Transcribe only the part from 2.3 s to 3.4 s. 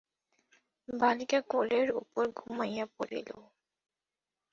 ঘুমাইয়া পড়িল।